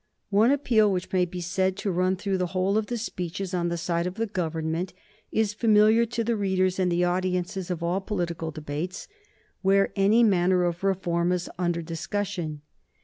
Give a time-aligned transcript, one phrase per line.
[0.31, 3.69] One appeal which may be said to run through the whole of the speeches on
[3.69, 4.93] the side of the Government
[5.31, 9.07] is familiar to the readers and the audiences of all political debates,
[9.63, 12.63] whore any manner of Reform is under discussion.